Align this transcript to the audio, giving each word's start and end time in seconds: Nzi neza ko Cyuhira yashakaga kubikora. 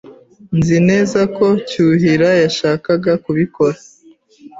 Nzi 0.57 0.77
neza 0.89 1.19
ko 1.35 1.45
Cyuhira 1.69 2.29
yashakaga 2.43 3.11
kubikora. 3.23 3.77